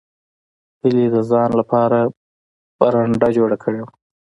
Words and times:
هیلې 0.81 1.05
د 1.15 1.17
ځان 1.29 1.49
لپاره 1.59 1.99
برنډه 2.79 3.27
جوړه 3.37 3.57
کړې 3.63 3.79
وه 3.83 3.91